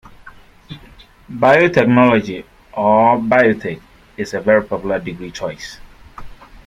[1.31, 3.79] Biotechnology, or Biotech,
[4.17, 5.77] is a very popular degree choice